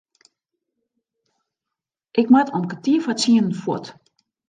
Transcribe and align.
Ik 2.21 2.29
moat 2.33 2.51
om 2.57 2.67
kertier 2.69 3.01
foar 3.03 3.17
tsienen 3.19 3.55
fuort. 3.63 3.87